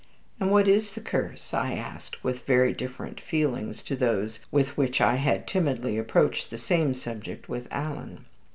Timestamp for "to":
3.83-3.95